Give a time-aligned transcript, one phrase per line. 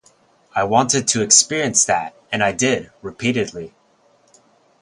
[0.55, 3.75] I wanted to experience that, and I did- repeatedly.